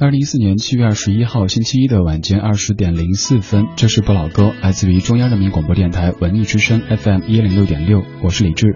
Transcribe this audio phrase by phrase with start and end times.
[0.00, 8.74] 二零一四年七月二十一号星期一的晚间二十点零四分，这是不老歌，来自于中央人民广播电台文艺之声 FM 一零六点六，我是李志。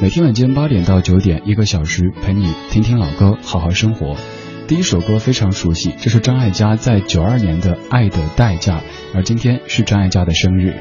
[0.00, 4.16] 每天晚间八点到九点，一个小时陪你听听老歌，好好生活。
[4.66, 8.78] 第一首歌非常熟悉，这是张艾嘉在九二年的《爱的代价》，
[9.14, 10.74] 而今天是张艾嘉的生日。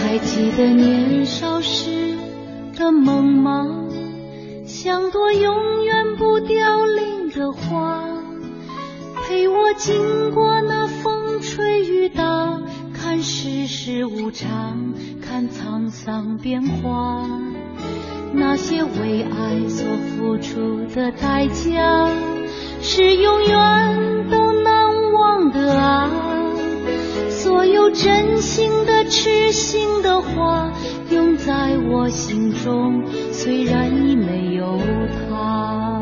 [0.00, 2.16] 还记得年少时
[2.78, 3.66] 的梦吗？
[4.64, 8.11] 像朵永远不凋零的花。
[9.32, 12.60] 陪我经过那风吹雨打，
[12.92, 17.26] 看世事无常，看沧桑变化。
[18.34, 22.10] 那些为爱所付出的代价，
[22.82, 26.10] 是永远都难忘的啊！
[27.30, 30.70] 所有真心的、痴心的话，
[31.10, 33.02] 永在我心中，
[33.32, 34.78] 虽然已没有
[35.30, 36.01] 他。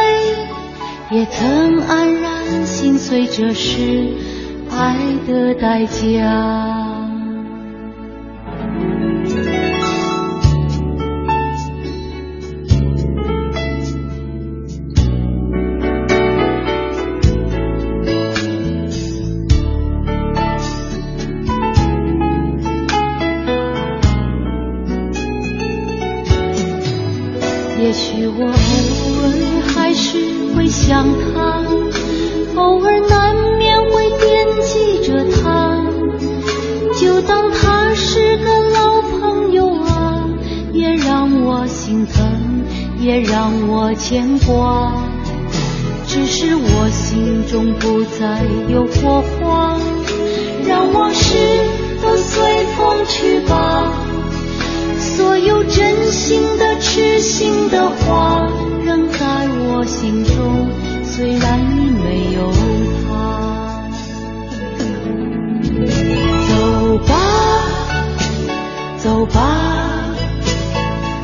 [1.11, 4.15] 也曾黯然心碎，这是
[4.69, 4.95] 爱
[5.27, 6.80] 的代价。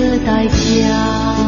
[0.00, 1.47] 的代价。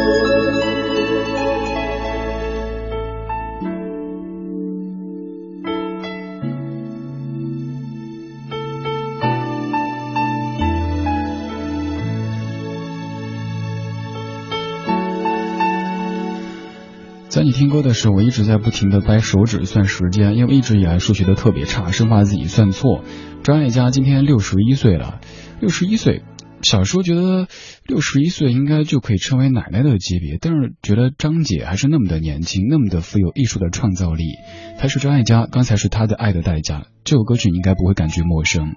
[17.51, 23.03] 听歌的时候，我一直在不停的掰手指算时间，因为一直以来数学都特别差，生怕自己算错。
[23.43, 25.19] 张艾嘉今天六十一岁了，
[25.59, 26.23] 六十一岁，
[26.61, 27.47] 小时候觉得
[27.87, 34.25] 六十一岁应该就可以称为奶奶的级别，但是觉得张姐还是那么的年轻，那么的富有艺术的创造力。
[34.77, 38.73] 她是张艾嘉，刚才是她的爱的代价，这首歌曲你应该不会感觉陌生。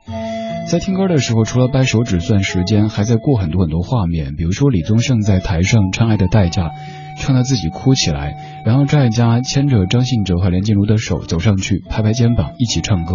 [0.70, 6.68] 在听歌的时候，除了掰手指算时间，还在过很多很多画面，比如说李宗盛在台上唱《爱的代价》。
[7.18, 8.34] 唱到自己哭起来，
[8.64, 13.14] 然后张艾嘉牵着张信哲和梁静茹的手走上去，拍拍肩膀，一起唱歌，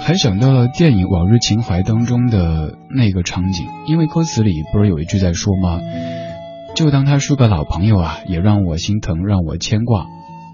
[0.00, 5.80] 还想到了电影《往日情怀》当中的那个场景，因为歌词里不是有一句在说吗？
[6.76, 10.06] 就当他是个老朋友啊，也让我心疼，让我牵挂。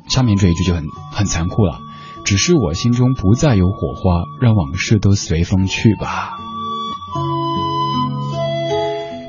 [0.09, 1.79] 下面这一句就很很残酷了，
[2.25, 6.31] 只是我心中不再有火花，让往事都随风去吧。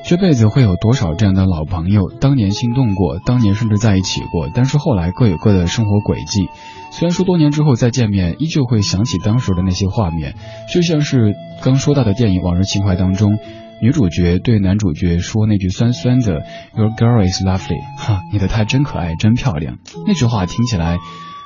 [0.07, 2.09] 这辈子会有多少这样的老朋友？
[2.21, 6.48] 当年心动过，当年甚至在一起过，但是后来各有各的生活轨迹。
[6.92, 10.36] 虽然说多年之后再见面，依旧会想起当时的那些画面，
[10.74, 13.38] 就像是刚说到的电影《往日情怀》当中，
[13.81, 19.77] 女主角对男主角说那句酸酸的 “Your girl is lovely”，哈，你的她真可爱，真漂亮。
[20.07, 21.00] 那句话听起来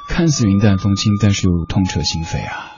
[0.07, 2.77] 看似云淡风轻，但是又痛彻心扉啊。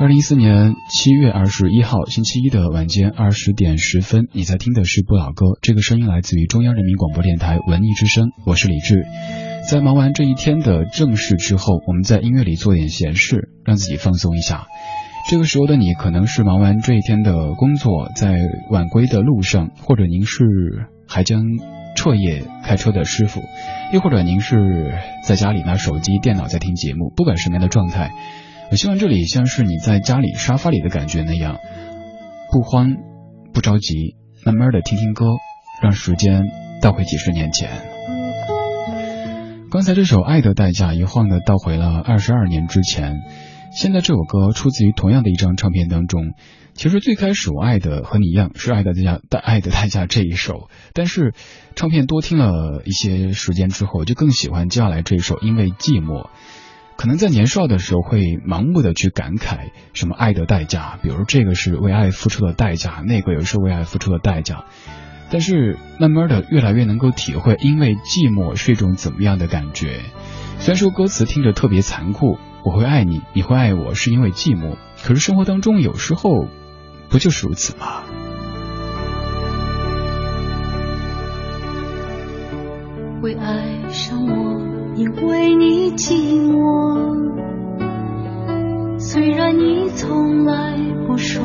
[0.00, 5.58] 二零一四年七月二十一号星期一的晚间二十点十分，你在听的是不老歌。
[5.60, 9.04] 这个声音来自于中央人民广播电台文艺之声，我是李志。
[9.68, 14.68] 在忙完这一天的正事之后，我们在音乐里做点闲事，让自己放松一下。
[15.28, 18.38] 这个时候的你，可能是忙完这一天的工作，在
[18.70, 20.44] 晚归的路上，或者您是
[21.08, 21.42] 还将
[21.96, 23.40] 彻夜开车的师傅，
[23.92, 24.92] 又或者您是
[25.24, 27.12] 在家里拿手机、电脑在听节目。
[27.16, 28.12] 不管什么样的状态。
[28.70, 31.58] 我希望这里像是你在家里沙发里的感觉那样，
[32.52, 32.96] 不慌
[33.54, 35.24] 不着急，慢慢的听听歌，
[35.82, 36.42] 让时间
[36.82, 37.70] 倒回几十年前。
[39.70, 43.16] 刚才这首《爱的代价》一晃的倒回了二十二年之前。
[43.70, 46.32] 现在这首歌出自于同样的一张唱片当中。
[46.74, 51.34] 其实最开始我爱的和你一样是《爱的代价》的《爱的代价》这一首，但是
[51.74, 56.24] 唱片多听了一些时间之后，就更喜欢接下来这一首《因为寂寞》。
[56.98, 64.64] 可能在年少的时候会盲目的去感慨什么爱的代价，比如这个是为爱付出的代价，那个也是为爱付出的代价。
[65.30, 70.00] 但是慢慢的越来越能够体会，因为寂寞是一种怎么样的感觉。
[70.58, 74.76] 虽然说歌词听着特别残酷，我会爱你，你会爱我，是因为寂寞。
[75.00, 76.48] 可是生活当中有时候
[77.10, 78.02] 不就是如此吗？
[83.22, 84.77] 会爱上我。
[84.98, 86.58] 因为你寂寞，
[88.98, 91.40] 虽然你从来不说，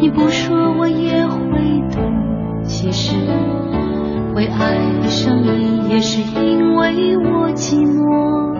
[0.00, 2.00] 你不说我也会懂。
[2.64, 3.14] 其实
[4.34, 8.56] 会爱上你，也是因为我寂寞，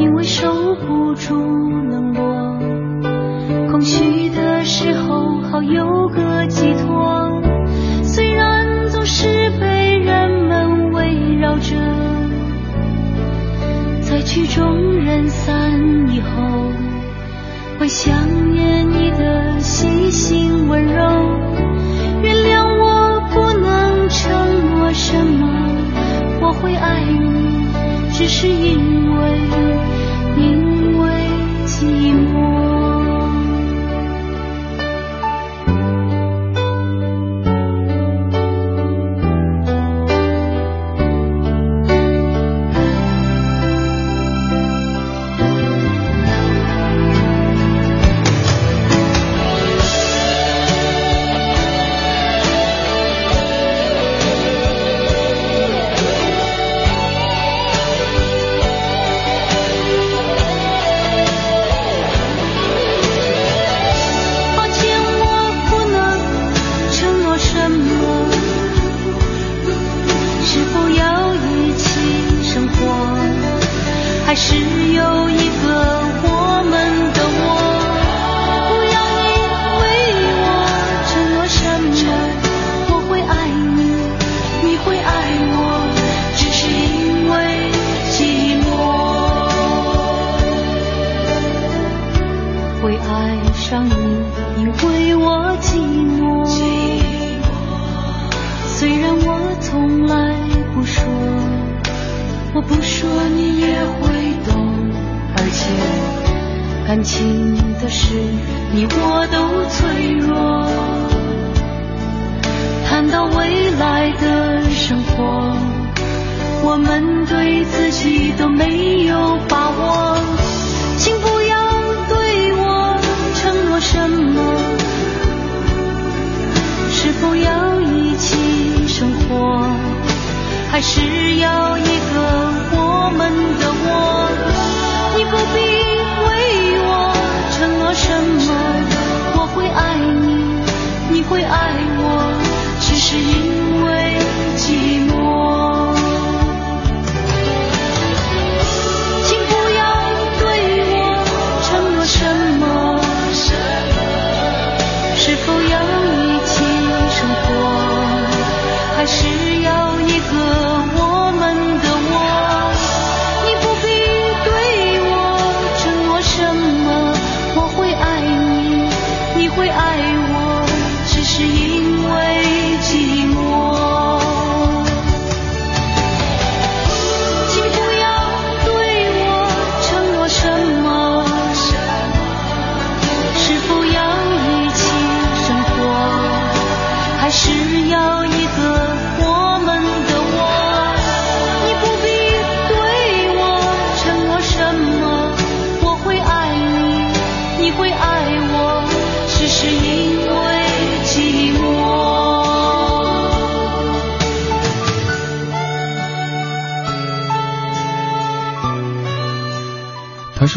[0.00, 2.07] 因为受不住冷
[14.38, 15.72] 曲终人散
[16.08, 16.70] 以后，
[17.76, 21.02] 会想念你的细心温柔。
[22.22, 24.30] 原谅我不能承
[24.70, 25.48] 诺什么，
[26.40, 27.66] 我会爱你，
[28.12, 29.40] 只是因为，
[30.36, 31.08] 因为
[31.66, 32.47] 寂寞。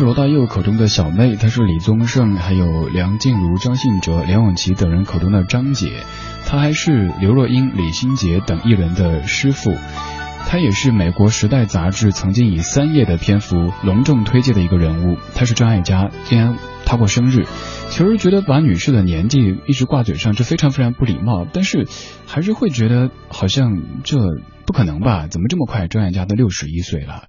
[0.01, 5.91] 是罗大佑口中的小妹，她是李宗盛、还有梁静茹、张信哲、梁咏琪等人口中的张姐，
[6.43, 9.75] 她还是刘若英、李心洁等艺人的师傅。
[10.47, 15.19] 她也是美国《时代》杂志曾经以三页的篇幅隆重推介的一个人物。
[15.35, 17.45] 她是张艾嘉，今天她过生日。
[17.89, 21.45] 其实觉得把女士的年纪一直挂嘴上，这非常非常不礼貌。
[21.53, 21.87] 但是
[22.25, 24.17] 还是会觉得好像这
[24.65, 25.27] 不可能吧？
[25.27, 27.25] 怎么这么快张艾嘉都六十一岁了？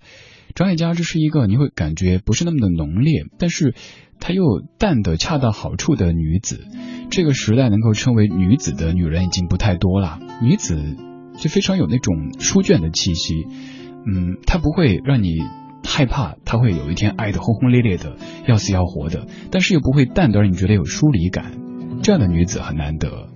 [0.55, 3.75] 张艾嘉这是一个你会感觉不是那么的浓烈，但是
[4.21, 4.45] 她又
[4.79, 6.67] 淡的恰到好处的女子。
[7.11, 10.97] 这个时代能够称为女子的女人已经不太多了，女子
[11.39, 13.47] 就非常有那种书卷的气息。
[14.07, 15.39] 嗯，她不会让你
[15.85, 18.17] 害怕，她会有一天爱得轰轰烈烈的，
[18.47, 21.53] 要死要活的，但是又不会淡的让你觉得有疏离感。
[22.03, 23.29] 这样的女子很难得。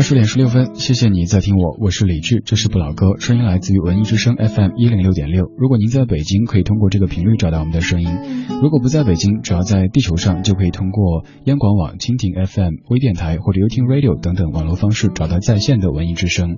[0.00, 5.44] 二十点十六分，谢谢你在听我，我是李志，这是不老歌，声音来自于文艺之声 FM 一零六点六。
[5.58, 8.08] 如果您在北京，可以通过这个频率找到我们的声音；
[8.62, 16.56] 如果不在北京，只要在地球上，就可以通过央广网、蜻蜓 FM、微电台或者 youtu Radio 等等网络方式找到在线的文艺之声。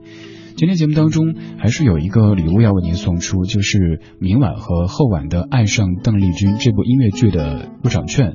[0.56, 8.34] 今天节目当中还是有一个礼物要为您送出，就是明晚和后晚的《爱上邓丽君》这部音乐剧的入场券。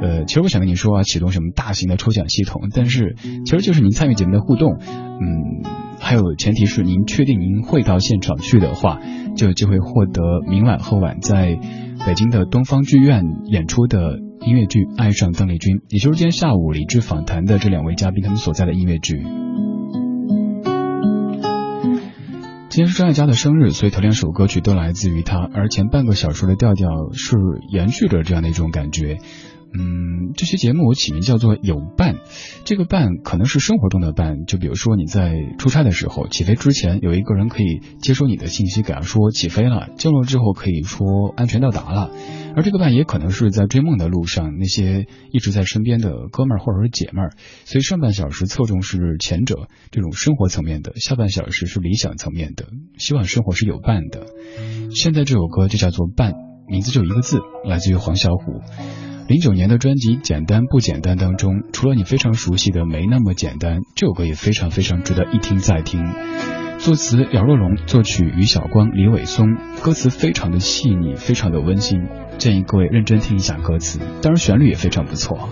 [0.00, 5.62] 呃，其实我想跟您说啊，启动什么大型的抽奖系统，但是其实就是您参与节目的互动，嗯，
[5.98, 9.00] 还有前提是您确定您会到现场去的话，
[9.36, 11.58] 就有机会获得明晚后晚在
[12.06, 19.45] 北京的东方剧院演出的音乐剧《爱上邓丽君》，也就是今天下午李志访谈的这两位嘉宾他们所在的音乐剧。
[22.76, 27.38] 今天是张艾嘉的生日，所以头两首歌曲都来自于他，而前半个小时的调调是
[27.70, 29.16] 延续着这样的一种感觉。
[29.78, 32.16] 嗯，这期节目我起名叫做有伴，
[32.64, 42.10] 这个伴可能是生活中的伴，就比如说你在出差的时候，起飞之前有一个人可以接收你的信息，给他说起飞了，降落之后可以说安全到达了。
[42.56, 47.32] 而这个伴也可能是在追梦的路上，那些一直在身边的哥们儿或者是姐们儿。
[47.66, 54.26] 所以上半小时侧重是前者这种生活层面的，下半小时是理想层面的，希望生活是有伴的。
[54.94, 56.32] 现在这首歌就叫做伴，
[56.66, 59.05] 名字就一个字，来自于黄小琥。
[59.28, 66.00] 零九年的专辑《简单不简单》当中，除了你非常熟悉的《没那么简单》，这首歌也非常非常值得一听再听。
[66.78, 72.06] 作词姚若龙，作曲于晓光、李伟松，歌词非常的细腻，非常的温馨，
[72.38, 75.48] 建议各位认真听一下歌词，当然旋律也非常不错。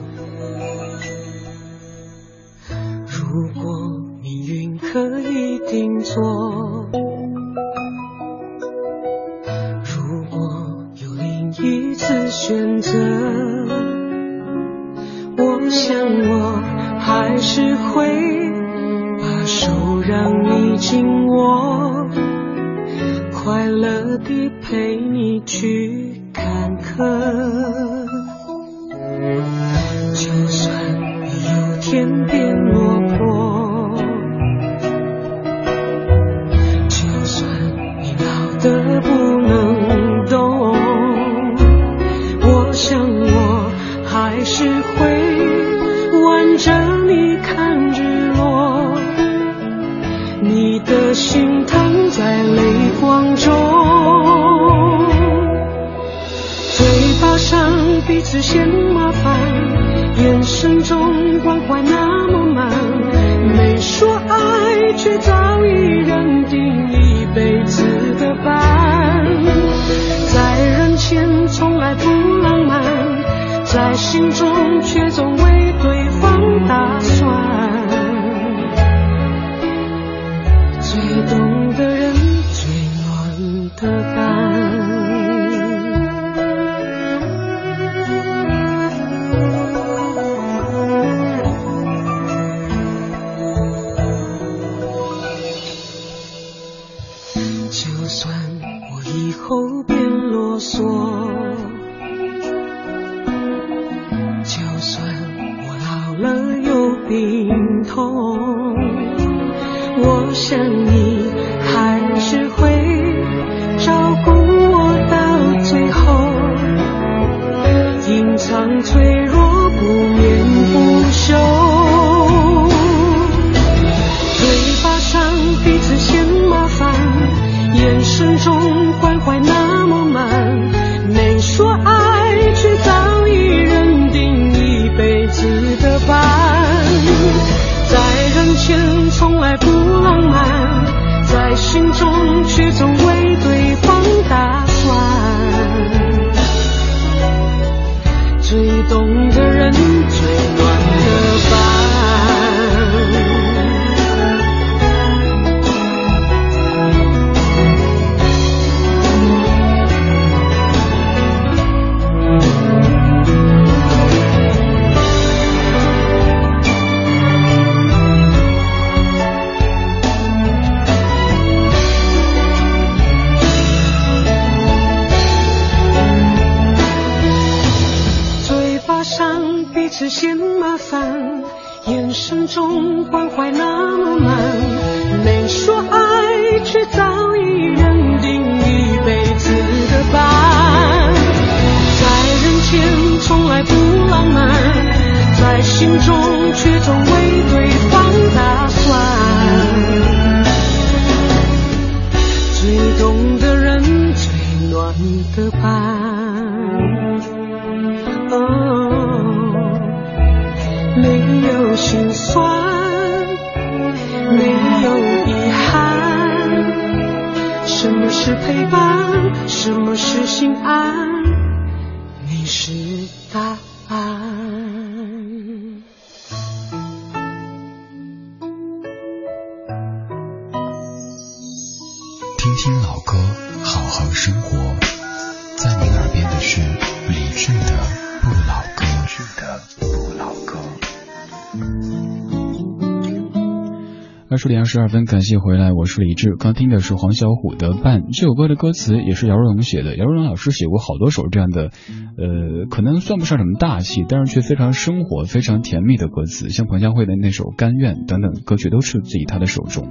[244.45, 246.37] 十点二十二分，感谢回来，我是李志。
[246.37, 249.97] 刚听的是黄小琥的《伴》，这首歌的歌词也是姚若龙写的。
[249.97, 251.71] 姚若龙老师写过好多首这样的，
[252.19, 259.89] 呃，可能算不上什么大气，但是却非常生活、非常甜蜜的歌词，像彭佳慧的那首《甘愿》等等歌曲都出自于他的手中。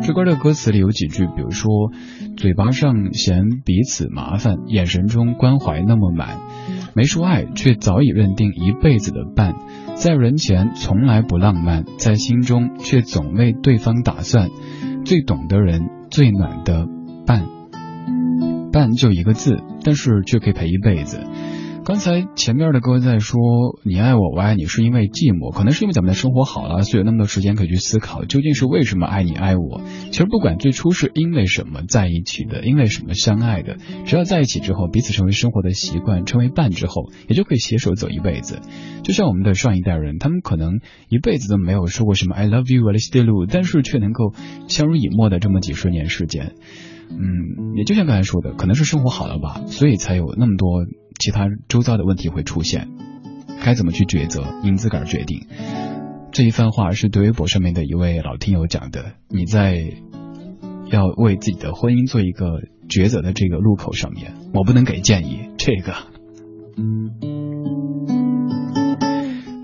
[0.00, 1.68] 这歌的歌词里有几句，比如说，
[2.36, 6.38] 嘴巴上嫌彼此麻烦，眼神中关怀那么满，
[6.94, 9.56] 没说爱，却早已认定一辈子的伴。
[10.00, 14.48] 在人前从来不浪漫，在心中却总为对方打算。
[15.04, 16.86] 最懂的人，最暖的
[17.26, 17.46] 伴。
[18.72, 21.18] 伴就一个字，但是却可以陪一辈子。
[21.88, 23.40] 刚才前面的歌在说
[23.82, 29.80] 你爱我，我爱你，是因为寂寞，可能是因为咱们的生活好了，所以有那么多时间可以去思考，究竟是为什么爱你爱我。
[30.10, 38.60] 其实不管最初是因为什么在一起的，因为什么相爱的，只要在一起之后，彼此成为生活的习惯，成为伴之后，也就可以携手走一辈子。
[39.02, 44.34] 就像我们的上一代人，他们可能一辈子都没有说过什么 I love you, I still do，但是却能够
[44.68, 46.52] 相濡以沫的这么几十年时间。
[47.10, 50.84] 嗯，也就像刚才说的，可能是生活好了吧，所以才有那么多
[51.18, 52.88] 其他周遭的问题会出现。
[53.64, 55.46] 该怎么去抉择，您自个儿决定。
[56.30, 59.12] 这一番话是对微博上面的一位老听友讲的。
[59.28, 59.82] 你在
[60.90, 65.50] 要为自己的婚姻做一个抉择的这个路口上面，我不能给建议。
[65.58, 65.94] 这个。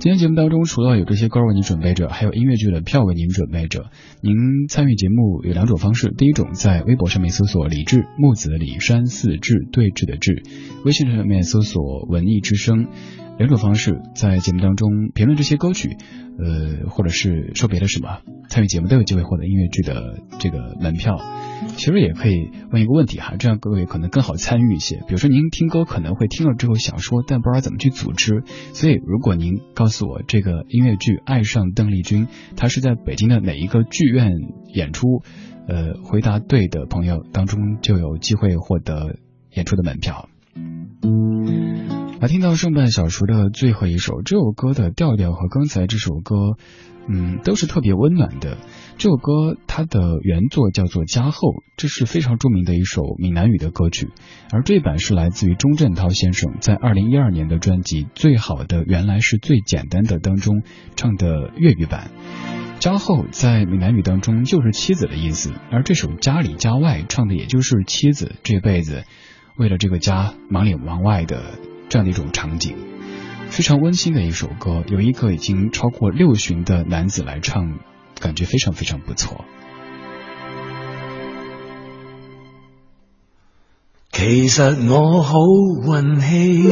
[0.05, 3.87] 今天节目当中，除了有这些歌为您准备着，还有音乐剧的票为您准备着。
[4.21, 4.35] 您
[4.69, 10.43] 参与节目有两种方式，第一种在微博上面搜索“李志木子李山寺志对峙的志”，
[10.85, 12.89] 微信上面搜索“文艺之声”。
[13.37, 15.97] 两种方式，在节目当中评论这些歌曲，
[16.39, 21.19] 呃，或者是说别的什么，参与节目都有机会获得音乐剧的这个门票。
[21.77, 24.99] 其实也可以问一个问题哈，这样各位可能更好参与一些。
[24.99, 34.31] 比如说您听歌可能会听了之后想说，但不知道怎么去组织，所以如果您告诉我这个音乐剧《爱上邓丽君》，它是在北京的哪一个剧院
[34.73, 35.23] 演出，
[35.67, 39.17] 呃，回答对的朋友当中就有机会获得
[39.53, 40.29] 演出的门票。
[42.25, 46.57] 来听到上半小时的最后一首，这首歌的调调和刚才这首歌，
[47.07, 48.57] 嗯，都是特别温暖的。
[48.97, 54.09] 这首歌它的原作叫做《加厚》，这是非常著名的一首闽南语的歌曲，
[54.51, 60.63] 而这版是来自于钟镇涛先生在二零一二年的专辑《最好的原来是最简单的》当中
[60.97, 62.11] 唱的粤语版。
[62.79, 69.05] 家后在闽南语当中就是妻子的意思，而这首家里家外唱的也就是妻子这辈子
[69.59, 71.43] 为了这个家忙里忙外的。
[71.89, 72.77] 这样的一种场景，
[73.49, 77.79] 非常温馨的一首歌，有一个已经超过六旬的男子来唱，
[78.21, 79.45] 感觉非常非常不错。
[84.11, 85.39] 其实我好
[85.87, 86.63] 运气，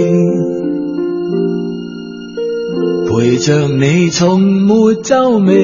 [3.09, 5.55] 陪着你从没皱眉，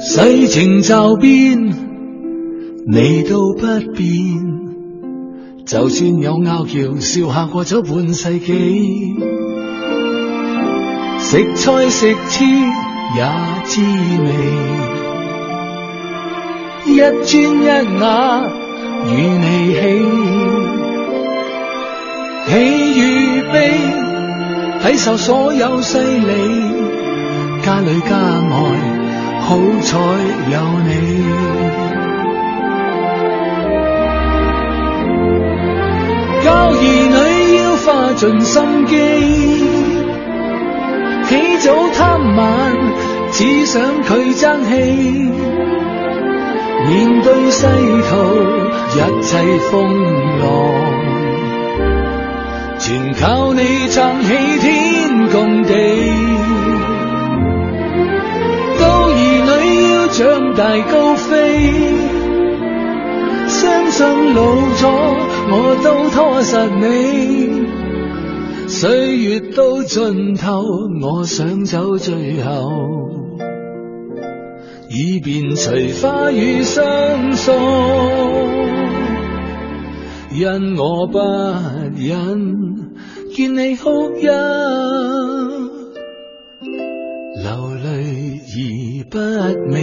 [0.00, 1.66] 世情骤变，
[2.86, 4.65] 你都不变。
[5.66, 9.16] 就算有拗撬，笑下过咗半世纪，
[11.18, 12.70] 食菜食天
[13.16, 13.26] 也
[13.64, 13.82] 滋
[14.22, 14.28] 味，
[16.86, 17.66] 一砖一
[18.00, 18.46] 瓦
[19.08, 19.80] 与你喜，
[22.46, 22.52] 喜
[23.00, 23.56] 与悲，
[24.84, 26.30] 睇受所有势理，
[27.64, 28.56] 家里家外，
[29.40, 29.98] 好彩
[30.52, 32.05] 有你。
[36.46, 37.18] 教儿女
[37.56, 38.94] 要花尽心机，
[41.28, 42.46] 起早贪晚，
[43.32, 44.70] 只想佢争气。
[46.88, 48.14] 面对世途
[48.94, 49.74] 一切风
[50.38, 50.46] 浪，
[52.78, 54.28] 全靠你撑起
[54.60, 55.74] 天共地。
[58.78, 59.18] 到儿
[59.50, 59.50] 女
[59.90, 61.34] 要长大高飞，
[63.48, 64.06] 相信
[64.36, 64.42] 老
[64.76, 64.86] 咗。
[65.48, 70.62] 我都拖实你，岁月到尽头，
[71.02, 72.50] 我想走最后，
[74.90, 77.54] 以便随花雨相送，
[80.32, 81.18] 因我不
[81.96, 82.96] 忍
[83.34, 84.26] 见你哭泣，
[87.42, 88.56] 流泪而
[89.10, 89.18] 不
[89.70, 89.76] 美。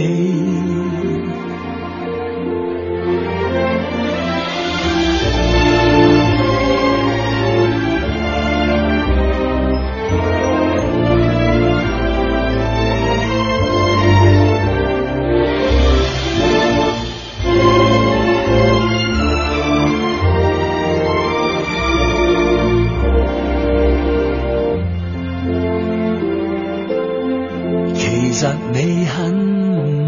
[28.86, 29.32] 你很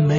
[0.06, 0.14] 美，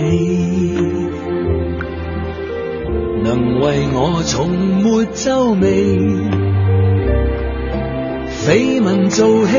[3.24, 4.50] 能为我从
[4.82, 5.70] 没皱眉，
[8.32, 9.58] 绯闻做戏，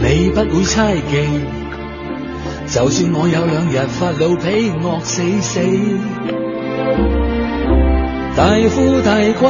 [0.00, 1.28] 你不会猜忌。
[2.68, 5.60] 就算我有两日发老脾，恶死死，
[8.34, 9.44] 大富大贵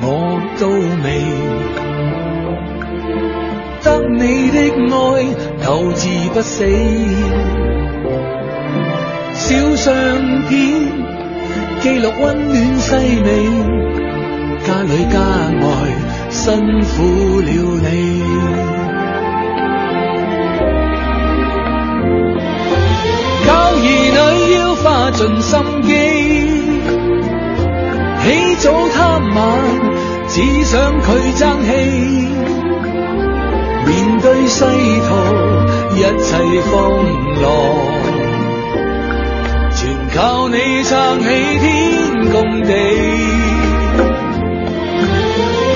[0.00, 0.68] 我都
[1.02, 2.15] 未。
[4.70, 5.26] 爱，
[5.64, 6.64] 求之不死。
[9.34, 9.92] 小相
[10.48, 10.52] 片
[11.80, 13.28] 记录温暖细微，
[14.64, 15.18] 家里家
[15.60, 15.66] 外
[16.30, 17.48] 辛苦了
[17.82, 17.86] 你。
[23.46, 23.78] 教儿
[24.16, 25.88] 女要花尽心机，
[28.24, 28.24] 起
[28.56, 28.98] 早贪
[29.34, 29.38] 晚，
[30.28, 31.06] 只想佢
[31.38, 31.68] 争气。
[33.86, 34.68] 面对世途
[35.96, 36.28] 一切
[36.62, 36.72] 风
[37.42, 37.44] 浪，
[39.72, 39.78] 全
[40.14, 41.26] 靠你撑起
[41.60, 41.64] 天
[42.32, 42.72] 共地。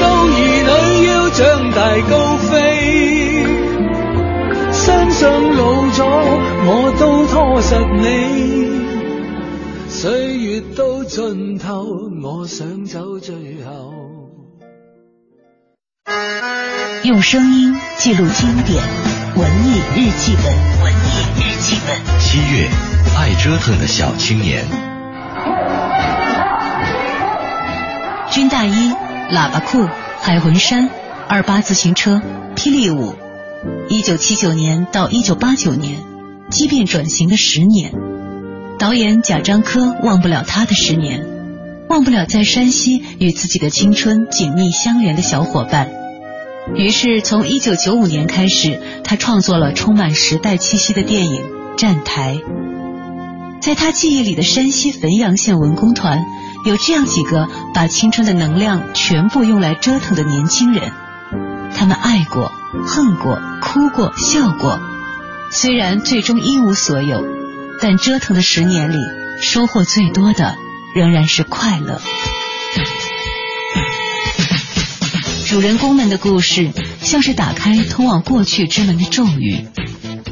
[0.01, 0.35] 到儿
[0.67, 0.71] 女
[1.07, 1.79] 要长大
[2.11, 2.13] 高
[2.49, 2.49] 飞，
[4.73, 5.21] 身上
[5.57, 5.99] 老咗
[6.67, 6.69] 我
[6.99, 8.05] 都拖实你。
[9.89, 13.50] 岁月到尽头，我想走最
[17.11, 18.81] 用声音记录经典
[19.37, 20.45] 文艺日记本，
[20.81, 22.21] 文艺日记本。
[22.21, 22.69] 七月，
[23.19, 24.65] 爱折腾的小青年。
[28.31, 28.93] 军大衣、
[29.33, 29.89] 喇叭裤、
[30.21, 30.89] 海魂衫，
[31.29, 32.23] 二八自行车、
[32.55, 33.17] 霹雳舞。
[33.89, 35.99] 一九七九年到一九八九年，
[36.49, 37.93] 畸变转型的十年。
[38.79, 41.27] 导演贾樟柯忘不了他的十年，
[41.89, 45.91] 忘不了在山西与自己的青春紧密相连的小伙伴。
[46.77, 51.43] 于是，从一九九五年开始，他创作了充满时代气息的电影
[51.77, 52.37] 《站台》。
[53.61, 56.25] 在他记忆里的山西汾阳县文工团，
[56.65, 60.93] 有这样几个把青春的能量全部用来折腾的年轻人。
[61.75, 62.53] 他们爱过、
[62.87, 64.79] 恨过、哭过、笑过，
[65.51, 67.23] 虽然最终一无所有，
[67.81, 68.99] 但折腾的十年里，
[69.41, 70.57] 收获最多的
[70.95, 72.01] 仍然是快乐。
[75.51, 76.71] 主人公们的故事，
[77.03, 79.67] 像是打开通往过去之门的咒语。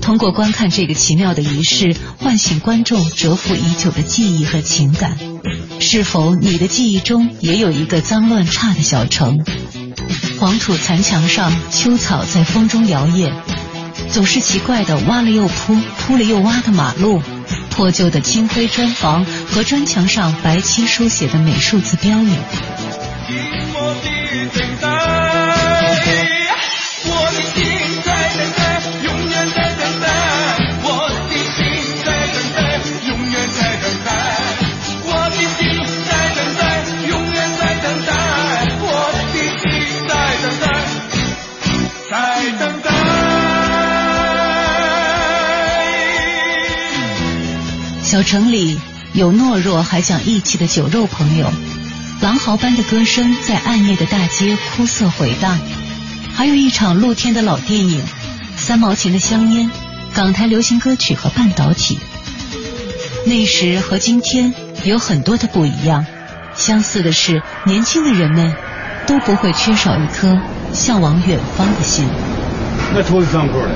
[0.01, 5.19] 通过观看这个奇妙的仪式，唤醒观众蛰伏已久的记忆和情感。
[5.81, 9.45] 是否你的记忆中也有一个脏乱差的小城？
[10.39, 13.33] 黄土残墙上，秋草在风中摇曳，
[14.13, 17.21] 总是奇怪的挖了又铺，铺了又挖的马路，
[17.71, 22.31] 破旧的青灰砖房和砖墙上白漆书写的美术字标语。
[48.03, 48.81] 小城里
[49.13, 51.53] 有懦弱还讲义气的酒肉朋友，
[52.21, 55.57] 狼嚎般的歌声在暗夜的大街哭涩回荡，
[56.35, 58.03] 还有一场露天的老电影，
[58.57, 59.71] 三毛钱的香烟，
[60.15, 62.01] 港台流行歌曲和半导体。
[63.25, 64.53] 那时和今天
[64.85, 66.05] 有很多的不一样，
[66.57, 68.53] 相似的是，年轻的人们
[69.07, 70.37] 都不会缺少一颗
[70.73, 72.05] 向往远方的心。
[72.95, 73.69] 那头是上裤的，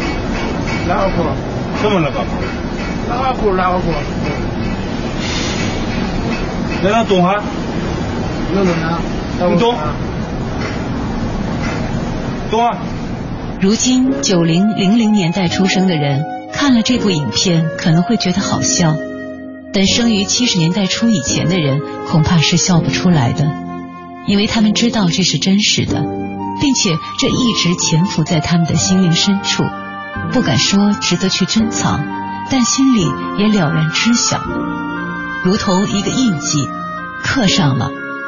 [0.88, 1.22] 哪个裤？
[1.81, 2.24] 什么那个？
[3.09, 3.55] 哪个裤？
[3.55, 3.92] 哪个裤？
[6.83, 7.24] 那能动
[8.55, 9.01] 哈？
[9.38, 9.95] 能动啊？
[12.51, 12.59] 你动？
[12.61, 12.79] 动啊！
[13.61, 18.95] 如今九零零零年代出生的人看了这部影片可能会觉得好笑，
[19.73, 23.47] 但生于七十年代初以前的人恐怕是笑不出来的，
[24.27, 26.05] 因为他们知道这是真实的，
[26.61, 29.65] 并且这一直潜伏在他们的心灵深处，
[30.33, 32.05] 不敢说值得去珍藏，
[32.51, 33.07] 但心里
[33.38, 34.41] 也了然知晓，
[35.45, 36.69] 如同一个印记，
[37.23, 37.91] 刻上了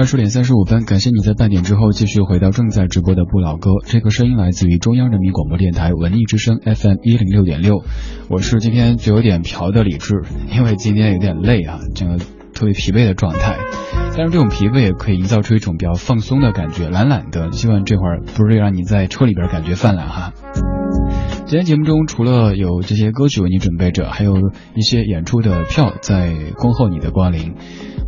[0.00, 3.72] 二十点三十五分，感谢你在半点之后继续回到正在直播的不老歌。
[3.84, 7.84] 这个声音来自于中央人民广播电台文艺之声 FM 一零六点六。
[8.30, 12.16] 我是今天就有点瓢的李志，因为今天有点累啊，整个
[12.54, 13.58] 特别疲惫的状态。
[14.16, 17.52] 但是这种疲惫也可以营造出一种比较放松的感觉，懒懒的。
[17.52, 20.32] 希望这会儿不是让你在车里边感觉泛滥哈。
[21.50, 24.36] 今天节目中除了有这些歌曲为你准备着，还有
[24.76, 27.56] 一些演出的票在恭候你的光临。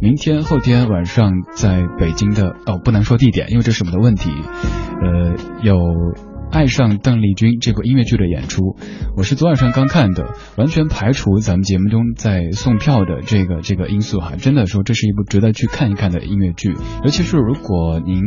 [0.01, 4.31] 明天、后天晚上在北京的哦，不能说地点，因为这是我们的问题。
[4.31, 5.75] 呃，有
[6.53, 8.77] 《爱上邓丽君》这部音乐剧的演出，
[9.17, 14.35] 我是昨晚上刚看的，完全排除咱们节目中在送票的这个这个因素哈。
[14.37, 18.23] 真的说，这是一部值得去看一看的音乐剧，尤其是如果您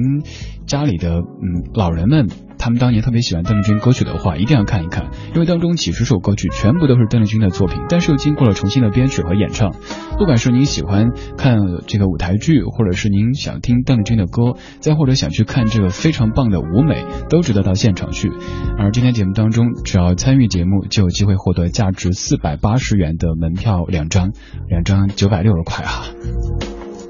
[0.66, 2.28] 家里的嗯老人们。
[2.58, 9.76] 他们当年特别喜欢邓丽君歌曲的话，一定要看一看，因为当中几十首歌曲全部都是邓丽君的作品，但是又经过了重新的编曲和演唱。
[10.18, 18.12] 不管是您喜欢看这个舞台剧，或者是您想听邓丽君的歌，再或者想去看这个非常棒的舞美，都值得到现场。
[18.16, 18.32] 去
[18.80, 24.32] 而今天节目当中，只要参与节目，就有机会获得价值四百八十元的门票两张，
[24.70, 26.06] 两张九百六十块啊！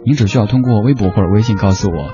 [0.04, 2.12] 您只需要通过微博或者微信告诉我。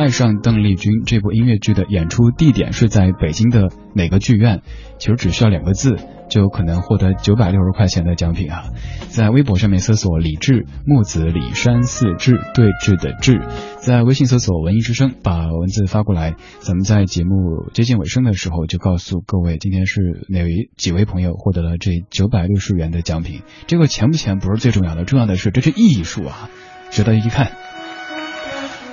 [0.00, 4.62] 爱上邓丽君这部音乐剧的演出地点是在北京的哪个剧院？
[4.98, 5.94] 其实只需要两个字，
[6.30, 8.62] 就有可能获得九百六十块钱的奖品啊！
[9.10, 16.34] 在微博上面搜索“李志木子李山四志对峙的志”，在微信搜索“文艺之声”，把文字发过来。
[16.60, 23.42] 咱们在节目接近尾声的时候，就告诉各位今天是哪位几位朋友获得了这九百六十元的奖品。
[23.66, 26.48] 这个钱不钱不是最重要的，重要的是这是艺术啊，
[26.90, 27.52] 值得一看。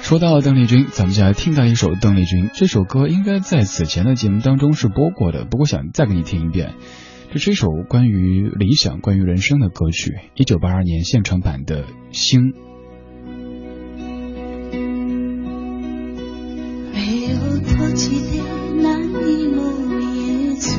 [0.07, 2.51] 说到邓丽君，咱们就来听到一首邓丽君。
[2.55, 6.75] 这首歌应该在此前的节目当中是播过的，不过想再给你听一遍。
[7.33, 12.41] 这是一首关于理想、关于人生的歌曲，一九八二年现场版的《星》。
[16.93, 18.43] 目を閉じて
[18.83, 19.09] 何
[19.55, 20.79] も見えず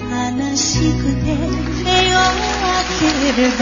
[0.00, 0.06] 悲
[0.56, 1.36] しくて
[1.84, 2.16] 目を
[2.56, 3.60] 開ければ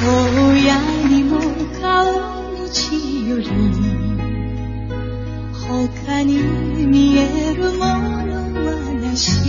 [0.00, 0.02] 荒
[0.54, 0.97] 野
[6.19, 6.35] 他に
[6.85, 7.95] 見えるものは
[9.01, 9.39] なし。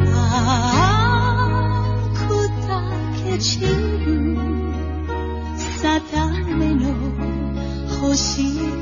[0.00, 0.08] あ
[1.34, 2.24] あ砕
[3.22, 3.66] け散る。
[5.58, 5.84] 定
[6.56, 6.84] めの
[8.00, 8.16] 星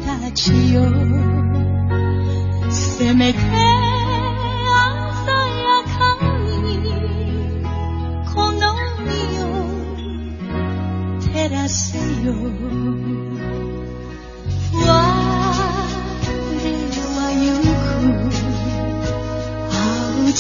[0.07, 0.79] たちよ。
[2.71, 3.59] せめて鮮や
[5.99, 5.99] か
[6.63, 6.79] に
[8.33, 8.63] この
[9.03, 9.11] 身
[9.43, 9.45] を
[11.21, 12.31] 照らせよ。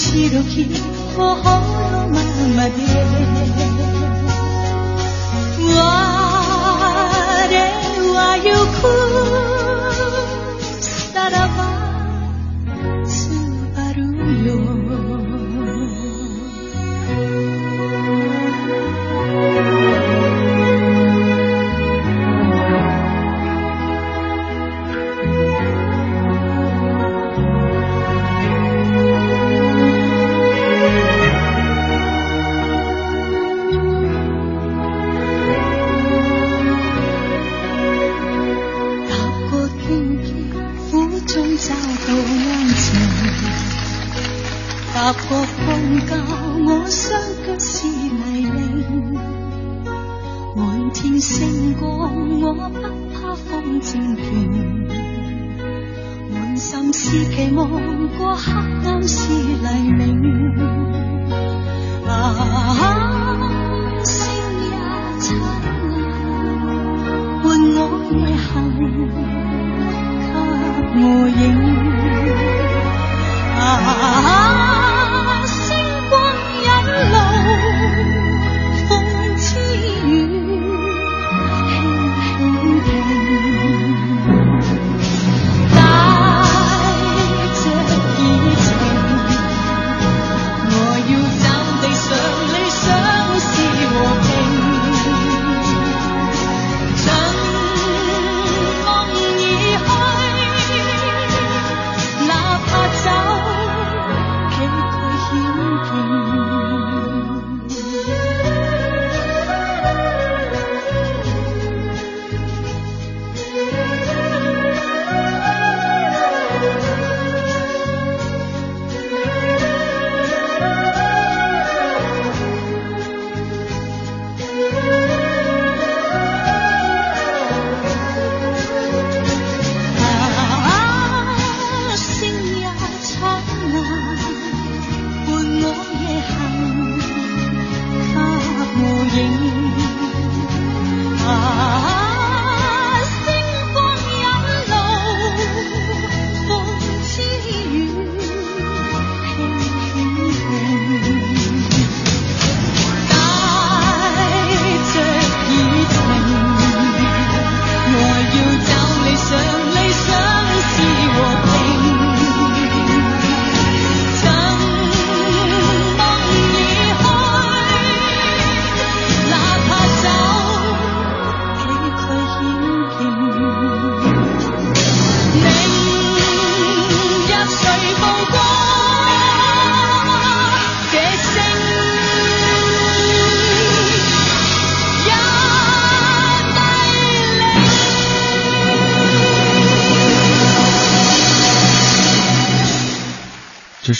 [0.09, 0.65] 白き
[1.15, 2.23] 頬のま
[2.55, 3.35] まで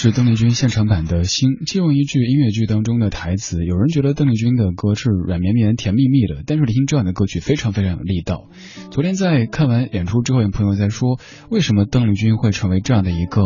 [0.03, 3.63] 是邓丽君现场版的《心》，借用一句音乐剧当中的台词。
[3.63, 8.49] 有人觉得邓丽君的歌是软绵绵、甜蜜蜜的，但是听这样的歌曲非常非常有力道。
[8.89, 11.19] 昨天在看完演出之后，有朋友在说，
[11.51, 13.43] 为什么邓丽君会成为这样的一个，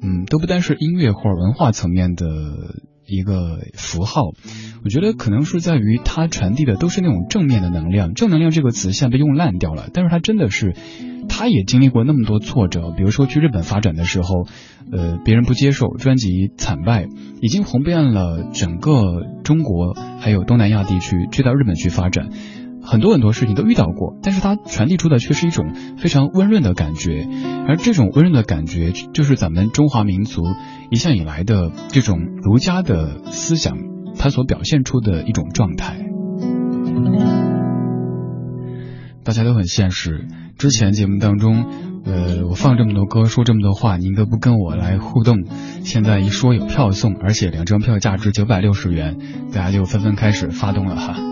[0.00, 2.26] 嗯，都不单是音乐或者文化层面的
[3.16, 4.32] 一个符号。
[4.84, 8.14] 我觉得可能是在于它传递的都是那种正面的能量。
[8.14, 10.74] 正能量这个词现在被用烂掉了，但是它真的是，
[11.28, 12.92] 他也经历过那么多挫折。
[12.96, 14.46] 比如说去日本发展的时候，
[14.90, 17.06] 呃，别人不接受，专辑惨败，
[17.40, 19.02] 已经红遍了整个
[19.44, 22.30] 中国，还有东南亚地区，去到日本去发展。
[22.84, 27.28] 很多很多事情都遇到过，但是它传递出的却是一种非常温润的感觉，
[27.68, 30.42] 而这种温润的感觉，就是咱们中华民族
[30.90, 33.78] 一向以来的这种儒家的思想，
[34.18, 35.96] 它所表现出的一种状态。
[39.24, 40.26] 大家都很现实，
[40.58, 41.64] 之前节目当中，
[42.04, 45.44] 呃，我放这么多歌，说这么多话，您都不跟我来互动，
[45.84, 49.18] 现在一说有票送，而且两张票价值九百六十元，
[49.54, 51.31] 大家就纷纷开始发动了哈。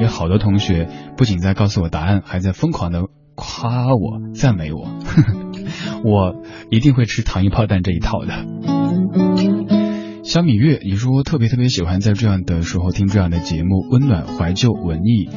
[0.00, 3.02] 有好多同学不仅在告诉我答案，还在疯狂的
[3.34, 4.88] 夸我、赞美我。
[6.04, 6.36] 我
[6.70, 8.46] 一定会吃糖衣炮弹这一套的。
[10.22, 15.28] 小米月，你说特别特别喜欢在这样的时候听这样的节目，温暖、怀旧、文艺。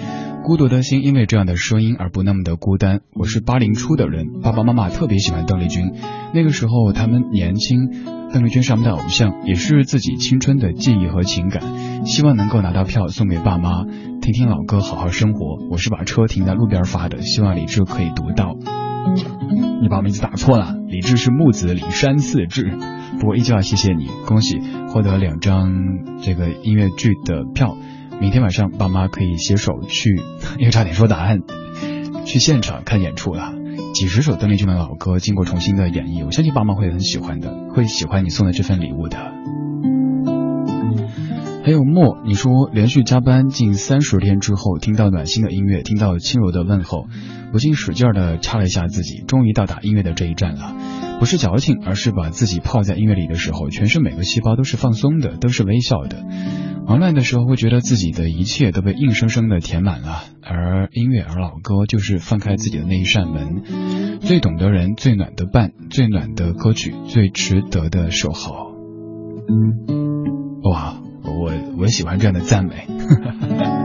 [0.43, 3.01] 孤独的心因为这样的声音而不那么的孤单。
[3.13, 5.91] 我是八零初的人，爸爸妈妈特别喜欢邓丽君，
[6.33, 7.89] 那个时候他们年轻，
[8.31, 12.05] 邓丽君是他们的偶像，也是自己青春的记忆和情感。
[12.05, 13.83] 希望能够拿到票送给爸妈，
[14.21, 15.57] 听听老歌，好好生活。
[15.69, 18.55] 我是把车停在路边发的，希望李志可以读到。
[19.81, 22.77] 你把名字打错了，李志是木子李山四志。
[23.19, 24.59] 不过依旧要谢谢你，恭喜
[24.89, 25.71] 获得两张
[26.21, 27.75] 这个音乐剧的票。
[28.21, 30.21] 明天晚上，爸妈可以携手去，
[30.59, 31.39] 又差点说答案，
[32.25, 33.53] 去现场看演出了。
[33.99, 39.17] 几十首邓丽君的老歌，经过重新的演绎，我相信爸妈会很喜欢的，会喜欢你送的这份礼物的。
[41.65, 47.07] 还有莫，你说连续加班近三十天之后，听到暖心的音乐，听到轻柔的问候，
[47.51, 50.73] 不禁使劲的掐了一下自己，终于到达音乐的这一站了。
[51.19, 56.23] 不是矫情，而是把自己泡在音乐里的时候，全身每个细胞都是放松的，都是微笑的。
[56.89, 68.73] 忙乱的时候会觉得自己的一切都被硬生生的填满了，而音乐而老歌就是放开自己的那一扇门，最懂得人，最暖的伴，最暖的歌曲，最值得的守候。
[70.63, 72.87] 哇，我我喜欢这样的赞美。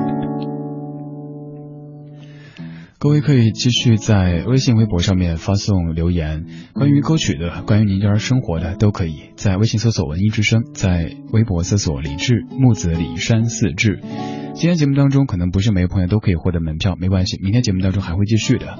[3.04, 14.00] 各位可以继续在微信、微博上面发送留言，关于歌曲的、关于您家生活的，都可以在微信搜索“文艺之声”，在微博搜索“李志木子李山四志”。
[14.56, 18.78] 今天节目当中可能不是每个朋友都可以获得门票，没关系，明天节目当中还会继续的。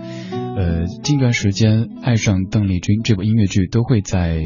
[0.57, 4.41] 呃，近段时间《爱上邓丽君》这部音乐剧都会在，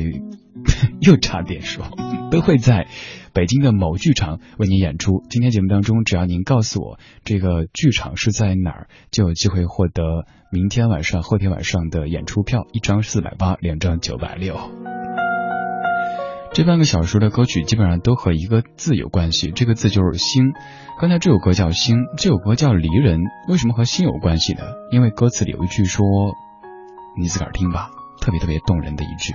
[1.01, 1.87] 又差点说，
[2.31, 2.87] 都会在。
[3.35, 5.23] 北京的某剧场为您演出。
[5.31, 10.03] 今天节目当中，只要您告诉我这个剧场是在哪儿，就有机会获得
[10.51, 14.57] 明天晚上、后天晚上的演出票，一张四百八，两张九百六。
[16.53, 20.53] 这半个小时的歌曲基本上都和一个字有关系，这个字就是“心”。
[20.99, 24.63] 刚才这首歌叫《心》，这首歌叫《离人》，为什么和心有关系呢？
[24.91, 26.05] 因为歌词里有一句说，
[27.17, 27.91] 你自个儿听吧，
[28.21, 29.35] 特别特别动人的一句。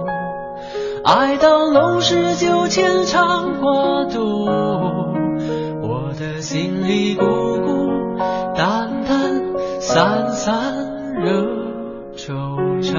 [1.13, 4.45] 爱到浓时就牵肠挂肚，
[5.81, 7.91] 我的心里孤孤
[8.55, 9.43] 单单，
[9.81, 10.73] 散散
[11.15, 11.43] 惹
[12.15, 12.31] 惆
[12.81, 12.95] 怅。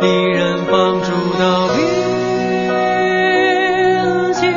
[0.00, 1.78] 离人放逐到边
[4.34, 4.54] 界，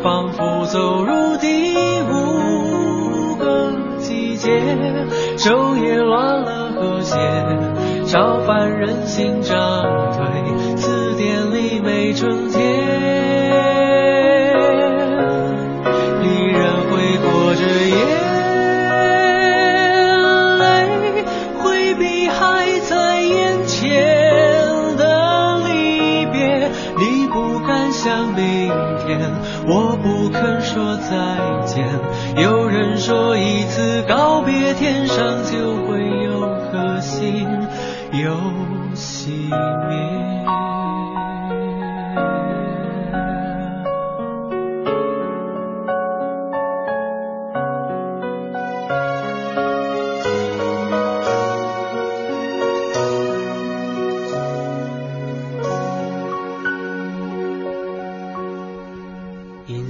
[0.00, 4.62] 仿佛走入第五个季节，
[5.36, 6.39] 昼夜乱。
[8.10, 9.99] 照凡人心肠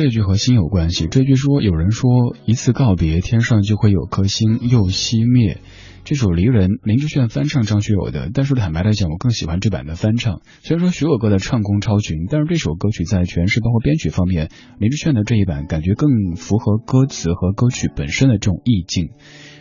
[0.00, 1.08] 这句和心有关系。
[1.10, 5.58] 这句说，有人说一次告别，天上就会有颗星又熄灭。
[6.02, 10.40] 这首《离人》，林志炫翻唱张学友的，但是坦白来讲，我更喜欢这版的翻唱。
[10.62, 14.48] 虽然说学友哥的唱功超群，但是这首歌曲在诠释包括编曲方面，
[14.78, 19.10] 林志炫的这一版感觉更符合歌词和歌曲本身的这种意境。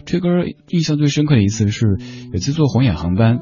[0.05, 0.27] 这歌
[0.69, 1.85] 印象最深刻的一次是
[2.33, 3.41] 有次坐红眼航班，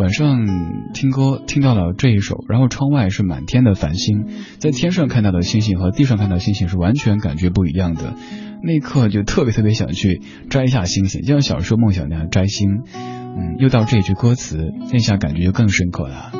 [0.00, 4.26] 晚上听歌听到了这一首，然后窗外是满天的繁星，
[4.58, 8.14] 在天上看到的星星和地上看到的星星是完全感觉不一样的。
[8.62, 12.82] 那一刻就特别特别想去摘一下星星，就像小时候梦想那样摘星。
[13.36, 14.58] 嗯，又到这句歌词，
[14.92, 16.32] 那下感觉就更深刻了。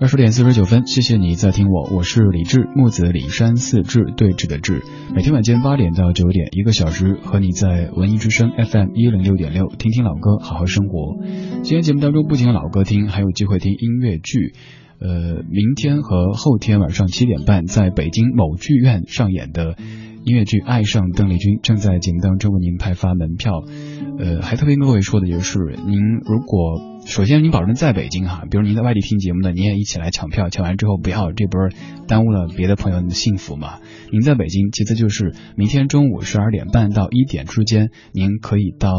[0.00, 4.82] 二十点四十九分，谢谢你在听我，我是李志，木子李山四志对峙的志。
[5.14, 11.18] 每天晚间八点到九点，一个小时和你在文艺之声 FM 一零六点六，听听老歌，好好生活。
[11.62, 14.54] 今天节目当中不仅有老歌听，还有机会听音乐剧。
[15.00, 19.76] 呃，明天和后天晚上七点半，在北京某剧院上演的
[20.22, 23.64] 音乐剧《爱上邓丽君》正在节目当中为您派发门票。
[24.18, 31.74] 呃，还特别跟各位说的就是，您如果首先您保证在北京哈，比如您在外地听节目的，您也一起来抢票，抢完之后不要，这不是
[32.06, 33.78] 耽误了别的朋友的幸福吗？
[34.12, 38.92] 您在北京，其次就是明天中午十二点半到一点之间，您可以到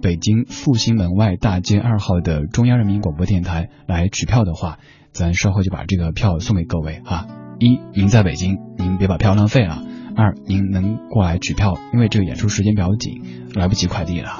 [0.00, 4.78] 北京复兴门外大街二号的中央人民广播电台来取票的话。
[5.12, 7.28] 咱稍后就把这个票送给各位哈。
[7.60, 9.84] 一，您在北京，您别把票浪费了；
[10.16, 13.22] 二，您能过来取票，因为这个演出时间比较紧，
[13.54, 14.30] 来不及快递了。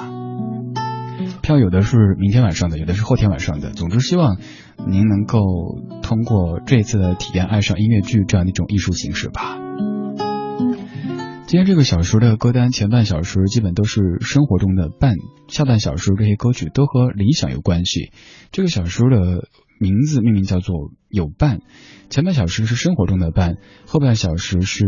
[1.41, 3.69] 票有的是明天晚上的，有的是后天晚上的。
[3.71, 4.37] 总之，希望
[4.87, 5.39] 您能够
[6.01, 9.57] 通过这次的体验，爱上音乐剧这样的一种艺术形式吧。
[11.45, 15.15] 今天这个小时的歌单，前半小时基本都是生活中的伴，
[15.47, 18.11] 下半小时这些歌曲都和理想有关系。
[18.51, 19.47] 这个小时的
[19.79, 21.59] 名字命名叫做有伴，
[22.09, 23.55] 前半小时是生活中的伴，
[23.85, 24.85] 后半小时是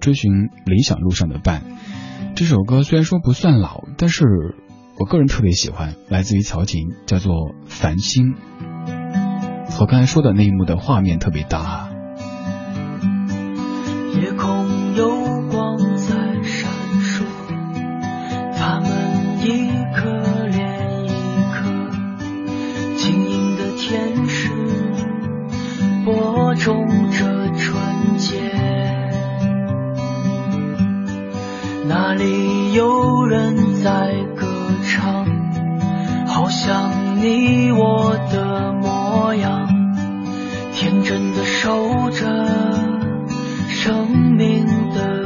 [0.00, 1.62] 追寻理想路上的伴。
[2.34, 4.24] 这首歌虽然说不算老，但是
[4.98, 8.34] 我个人特别喜欢，来自于曹琴，叫做《繁星》，
[9.70, 11.88] 和刚才说的那一幕的画面特别搭。
[14.20, 15.08] 夜空有
[15.50, 17.24] 光在闪烁，
[18.56, 20.49] 他们一颗
[26.50, 28.40] 播种着纯洁。
[31.86, 34.48] 那里有人在歌
[34.84, 35.26] 唱，
[36.26, 36.90] 好像
[37.22, 39.68] 你我的模样，
[40.74, 42.26] 天真的守着
[43.68, 45.19] 生命的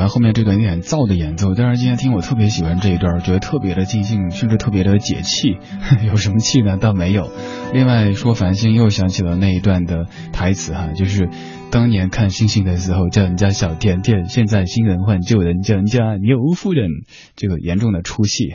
[0.00, 5.58] 欢后面这段有点燥的演奏，但是今天听我特别喜欢这一段，觉得特别的尽兴，甚至特别的解气。
[6.08, 6.78] 有什么气呢？
[6.78, 7.30] 倒没有。
[7.74, 11.28] 另外说繁星，又想起了那一段的台词哈，就是
[11.70, 16.88] 当年看星星的时候叫人家小甜甜，现在新人换旧人叫人家牛夫人，
[17.36, 18.54] 这个严重的出戏。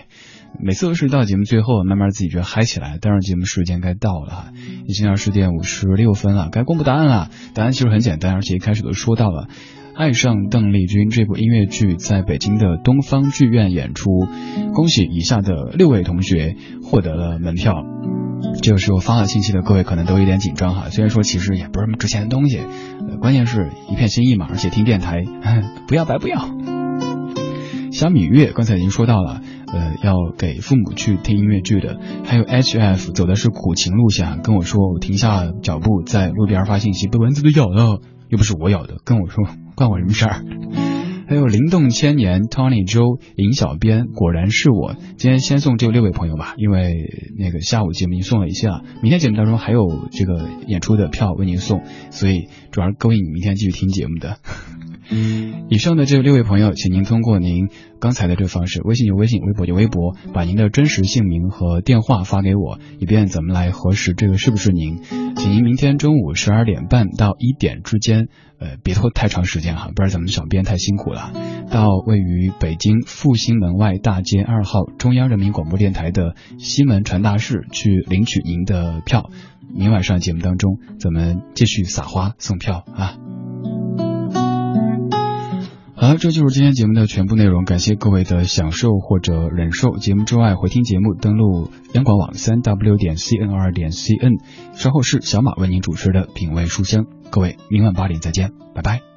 [0.59, 2.97] 每次都是到节目最后，慢慢自己觉得嗨起来。
[2.99, 4.47] 当然，节目时间该到了哈，
[4.87, 7.29] 已经二十点五十六分了，该公布答案了。
[7.53, 9.47] 答案其实很简单，而且一开始都说到了。
[9.95, 14.09] 爱上邓丽君这部音乐剧在北京的东方剧院演出，
[14.73, 17.85] 恭喜以下的六位同学获得了门票。
[18.61, 25.23] 这个时候发了信息的各位可能都有点紧张哈，虽然说其实也不是什么值钱的东西，呃关键是一片心意嘛，而且听电台
[25.87, 26.49] 不要白不要。
[27.93, 29.39] 小米月刚才已经说到了，
[29.71, 40.41] 呃，要给父母去听音乐剧的，还有 HF 走的是苦情路线，跟我说我停下脚步在路边发信息，被蚊子都咬了，又不是我咬的，跟我说关我什么事儿？
[41.27, 44.95] 还有灵动千年 Tony 周尹小编，果然是我。
[45.17, 46.93] 今天先送这六位朋友吧，因为
[47.37, 54.37] 那个下午节目已经送了一些了，明天节目当中还有这个演出的票为您送，所以主要是勾引你明天继续听节目的。
[55.69, 57.67] 以上的这六位朋友，请您通过您
[57.99, 65.01] 刚才的这个方式，微信就微信，微博就微博，把您的真实姓名和电话发给我，以便咱们来核实这个是不是您。
[65.35, 68.27] 请您明天中午十二点半到一点之间，
[68.59, 71.31] 呃，别拖太长时间哈，不然咱们小编太辛苦了。
[71.71, 79.29] 到位于北京复兴门外大街二号中央人民广播电台的西门传达室去领取您的票。
[79.73, 83.17] 明晚上节目当中，咱们继续撒花送票啊！
[85.97, 87.63] 好了，这就是今天节目的全部内容。
[87.63, 89.95] 感谢各位的享受或者忍受。
[89.95, 94.41] 节目之外，回听节目登录央广网三 w 点 cnr 点 cn。
[94.73, 97.05] 稍后是小马为您主持的品味书香。
[97.29, 99.14] 各位，明晚八点再见，拜拜。